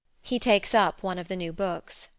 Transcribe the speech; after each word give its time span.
[He 0.23 0.39
takes 0.39 0.73
up 0.73 1.03
one 1.03 1.23
the 1.23 1.35
new 1.35 1.53
books]. 1.53 2.07